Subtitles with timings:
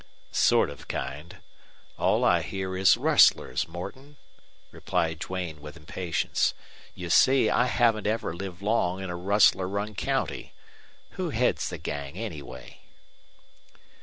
[0.31, 1.37] "Sort of kind.
[1.95, 4.17] All I hear is rustlers, Morton,"
[4.71, 6.55] replied Duane, with impatience.
[6.95, 10.53] "You see, I haven't ever lived long in a rustler run county.
[11.11, 12.79] Who heads the gang, anyway?"